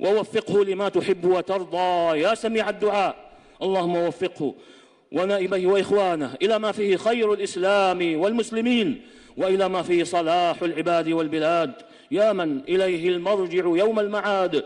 ووفقه 0.00 0.64
لما 0.64 0.88
تحب 0.88 1.24
وترضى. 1.24 2.20
يا 2.20 2.34
سميع 2.34 2.68
الدعاء 2.68 3.16
اللهم 3.62 3.96
وفقه 3.96 4.54
ونائبيه 5.12 5.66
وإخوانه 5.66 6.34
إلى 6.42 6.58
ما 6.58 6.72
فيه 6.72 6.96
خير 6.96 7.32
الإسلام 7.32 8.20
والمسلمين. 8.20 9.02
وإلى 9.36 9.68
ما 9.68 9.82
فيه 9.82 10.04
صلاح 10.04 10.62
العباد 10.62 11.08
والبلاد. 11.08 11.72
يا 12.10 12.32
من 12.32 12.60
إليه 12.60 13.08
المرجع 13.08 13.64
يوم 13.66 14.00
المعاد. 14.00 14.64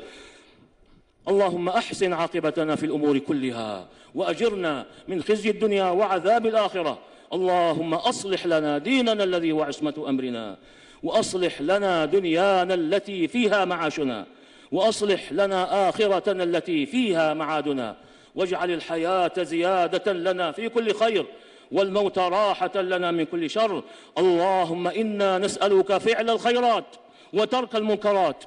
اللهم 1.28 1.68
أحسن 1.68 2.12
عاقبتنا 2.12 2.76
في 2.76 2.86
الأمور 2.86 3.18
كلها 3.18 3.88
وأجرنا 4.14 4.86
من 5.08 5.22
خزي 5.22 5.50
الدنيا 5.50 5.84
وعذاب 5.84 6.46
الآخرة. 6.46 6.98
اللهم 7.32 7.94
أصلح 7.94 8.46
لنا 8.46 8.78
ديننا 8.78 9.24
الذي 9.24 9.52
هو 9.52 9.62
عصمة 9.62 10.04
أمرنا. 10.08 10.56
وأصلح 11.02 11.60
لنا 11.60 12.04
دنيانا 12.04 12.74
التي 12.74 13.28
فيها 13.28 13.64
معاشنا. 13.64 14.26
وأصلح 14.72 15.32
لنا 15.32 15.88
آخرتنا 15.88 16.44
التي 16.44 16.86
فيها 16.86 17.34
معادنا. 17.34 17.96
واجعل 18.34 18.70
الحياة 18.70 19.32
زيادة 19.38 20.12
لنا 20.12 20.52
في 20.52 20.68
كل 20.68 20.94
خير. 20.94 21.26
والموت 21.72 22.18
راحة 22.18 22.76
لنا 22.76 23.10
من 23.10 23.24
كل 23.24 23.50
شر. 23.50 23.82
اللهم 24.18 24.88
إنا 24.88 25.38
نسألك 25.38 25.98
فعل 25.98 26.30
الخيرات 26.30 26.84
وترك 27.32 27.76
المنكرات 27.76 28.44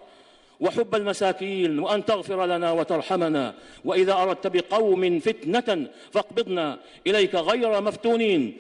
وحب 0.60 0.96
المساكين 0.96 1.80
وأن 1.80 2.06
تغفر 2.06 2.46
لنا 2.46 2.72
وترحمنا. 2.72 3.54
وإذا 3.86 4.14
أردت 4.14 4.48
بقوم 4.48 5.20
فتنة 5.20 5.88
فاقبضنا 6.12 6.78
إليك 7.08 7.36
غير 7.36 7.82
مفتونين. 7.82 8.58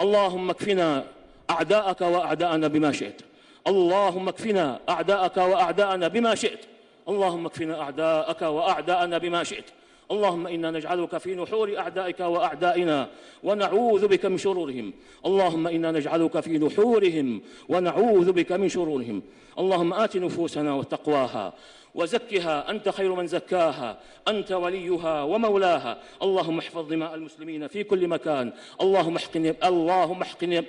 اللهم 0.00 0.50
اكفنا 0.50 1.04
أعداءك 1.50 2.00
وأعداءنا 2.00 2.68
بما 2.68 2.92
شئت. 2.92 3.20
اللهم 3.66 4.28
اكفنا 4.28 4.80
أعداءك 4.88 5.36
وأعداءنا 5.36 6.08
بما 6.08 6.34
شئت. 6.34 6.60
اللهم 7.08 7.46
اكفنا 7.46 7.80
أعداءك 7.80 8.42
وأعداءنا 8.42 9.18
بما 9.18 9.44
شئت. 9.44 9.64
اللهم 10.12 10.46
إنا 10.46 10.70
نجعلك 10.70 11.18
في 11.18 11.34
نحور 11.34 11.78
أعدائك 11.78 12.20
وأعدائنا 12.20 13.08
ونعوذ 13.42 14.08
بك 14.08 14.26
من 14.26 14.38
شرورهم. 14.38 14.92
اللهم 15.26 15.66
إنا 15.66 15.92
نجعلك 15.92 16.40
في 16.40 16.58
نحورهم 16.58 17.42
ونعوذ 17.68 18.32
بك 18.32 18.52
من 18.52 18.68
شرورهم. 18.68 19.22
اللهم 19.58 19.92
آت 19.94 20.16
نفوسنا 20.16 20.74
وتقواها 20.74 21.52
وزكها. 21.94 22.70
أنت 22.70 22.88
خير 22.88 23.14
من 23.14 23.26
زكاها. 23.26 23.98
أنت 24.28 24.52
وليها 24.52 25.22
ومولاها. 25.22 25.98
اللهم 26.22 26.58
احفظ 26.58 26.88
دماء 26.88 27.14
المسلمين 27.14 27.66
في 27.66 27.84
كل 27.84 28.08
مكان. 28.08 28.52
اللهم 28.80 29.16
احقن 29.16 29.54
اللهم 29.64 30.22
احقن 30.22 30.64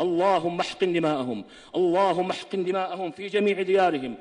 اللهم 0.00 0.60
احقن 0.60 0.92
دماءهم. 0.92 1.44
اللهم 1.76 2.30
احقن 2.30 2.64
دماءهم 2.64 3.10
في 3.10 3.26
جميع 3.26 3.62
ديارهم. 3.62 4.14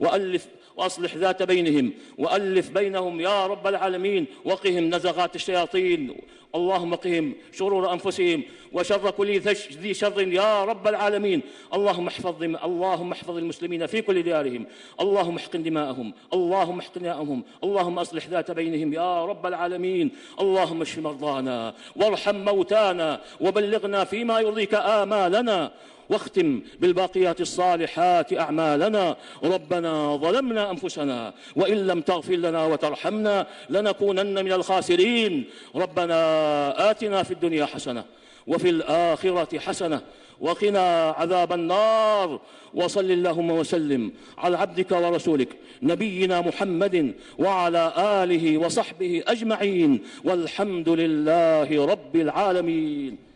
وألف 0.00 0.48
وأصلح 0.76 1.16
ذات 1.16 1.42
بينهم 1.42 1.92
وألف 2.18 2.70
بينهم 2.70 3.20
يا 3.20 3.46
رب 3.46 3.66
العالمين 3.66 4.26
وقهم 4.44 4.94
نزغات 4.94 5.36
الشياطين. 5.36 6.16
اللهم 6.54 6.94
قهم 6.94 7.34
شرور 7.52 7.92
أنفسهم 7.92 8.42
وشر 8.72 9.10
كل 9.10 9.40
ذي 9.82 9.94
شر 9.94 10.22
يا 10.22 10.64
رب 10.64 10.88
العالمين. 10.88 11.40
اللهم 11.74 12.06
احفظ 12.06 12.42
اللهم 12.42 13.12
احفظ 13.12 13.36
المسلمين 13.36 13.86
في 13.86 14.02
كل 14.02 14.22
ديارهم. 14.22 14.66
اللهم 15.00 15.36
احقن 15.36 15.62
دماءهم. 15.62 16.12
اللهم 16.34 16.78
احقن 16.78 17.00
دماءهم 17.00 17.42
اللهم 17.64 17.98
أصلح 17.98 18.26
ذات 18.26 18.50
بينهم 18.50 18.92
يا 18.92 19.24
رب 19.24 19.46
العالمين. 19.46 20.10
اللهم 20.40 20.82
اشف 20.82 20.98
مرضانا 20.98 21.74
وارحم 21.96 22.36
موتانا 22.36 23.20
وبلغنا 23.40 24.04
فيما 24.04 24.40
يرضيك 24.40 24.74
آمالنا. 24.74 25.72
واختم 26.10 26.60
بالباقيات 26.80 27.40
الصالحات 27.40 28.32
أعمالنا. 28.32 29.16
ربنا 29.44 30.16
ظلمنا 30.16 30.70
أنفسنا 30.70 31.34
وإن 31.56 31.86
لم 31.86 32.00
تغفر 32.00 32.34
لنا 32.34 32.66
وترحمنا 32.66 33.46
لنكونن 33.70 34.44
من 34.44 34.52
الخاسرين. 34.52 35.44
ربنا 35.76 36.90
آتنا 36.90 37.22
في 37.22 37.30
الدنيا 37.30 37.66
حسنة 37.66 38.04
وفي 38.46 38.70
الآخرة 38.70 39.58
حسنة 39.58 40.00
وقنا 40.40 41.10
عذاب 41.10 41.52
النار. 41.52 42.40
وصل 42.74 43.10
اللهم 43.10 43.50
وسلم 43.50 44.12
على 44.38 44.58
عبدك 44.58 44.90
ورسولك 44.92 45.48
نبينا 45.82 46.40
محمد 46.40 47.14
وعلى 47.38 47.92
آله 47.96 48.58
وصحبه 48.58 49.22
أجمعين. 49.26 50.02
والحمد 50.24 50.88
لله 50.88 51.86
رب 51.86 52.16
العالمين. 52.16 53.31